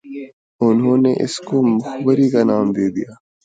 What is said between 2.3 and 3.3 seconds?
کا کام دے دیا